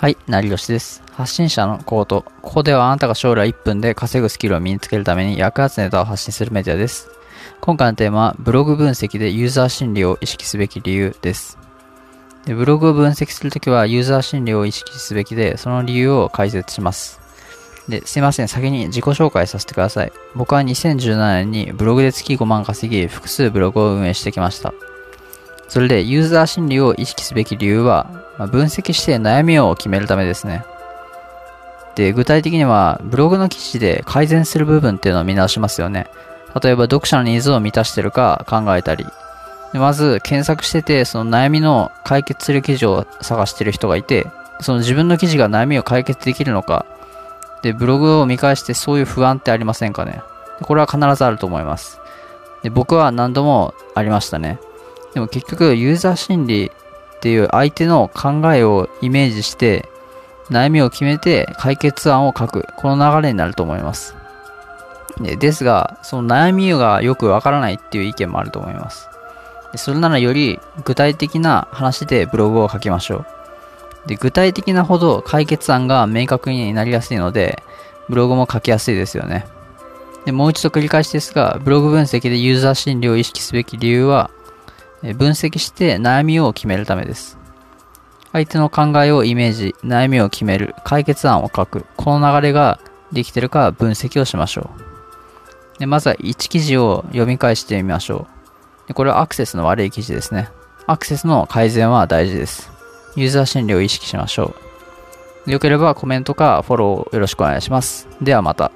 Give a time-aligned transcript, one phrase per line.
[0.00, 1.02] はい、成吉です。
[1.12, 2.24] 発信者のコート。
[2.40, 7.10] ここではあなたが将来1分で稼ぐスキルを身につけるために役立つネタを発信するメディアです。
[7.60, 11.58] 今回のテーマは、ブログ分析でユーザー心理を意識すべき理由です。
[12.46, 17.20] でブログを分析するときは、ユーザー心理を意識すべきで、その理由を解説します。
[17.86, 20.12] で、すいません、先に自己紹介させてください。
[20.34, 24.72] 僕は2017年にブログで月5万稼ぎ、複数ブログを運営してきました。
[25.68, 30.64] それで、ユーザー心理を意識すべき理由は、まあ分析して悩みを決めるためですね。
[31.94, 36.06] で、具体的には、ブログの記事で改善する部分っていうのを見直しますよね。
[36.62, 39.04] 例えば、読者のニーズを満たしてるか考えたり。
[39.74, 44.26] でまず、検索してて、その悩みの解決する記事を探してる人がいて、
[44.62, 46.86] その自分の記事が悩みを解決できるのか。
[47.60, 50.22] で、ブログを見返してそういう不安ってありませんかね。
[50.62, 52.00] これは必ずあると思います。
[52.62, 54.58] で、僕は何度もありましたね。
[55.12, 56.72] でも結局、ユーザー心理
[57.20, 59.86] っていう相手の考えをイメージして、
[60.50, 62.66] 悩みを決めて解決案を書く。
[62.76, 64.16] この流れになると思います。
[65.20, 69.10] ですが、その悩みがよくわからないっていう意見もあると思います。
[69.76, 73.16] それならより具体的な話でブログを書きましょ
[74.06, 74.08] う。
[74.08, 77.62] で具体的なほど解決案が明確になりやすいので、
[78.08, 79.46] ブログも書きやすいですよね。
[80.24, 84.30] でもう一度繰り返しですが、ブログ分析でユーザー心理を意識すべき理由は、
[85.02, 87.38] 分析して悩みを決めるためです。
[88.32, 92.78] 相手の考えをイメージ、悩みを決める、解決案を書く、この流れが
[93.12, 95.78] できてるか分析をしましょう。
[95.80, 98.26] でまずは1記事を読み返してみましょ
[98.84, 98.88] う。
[98.88, 100.50] でこれはアクセスの悪い記事ですね。
[100.86, 102.70] アクセスの改善は大事です。
[103.16, 104.54] ユーザー心理を意識しましょ
[105.46, 105.50] う。
[105.50, 108.08] よければコメントかフォローよろしくお願いします。
[108.20, 108.70] ではまた。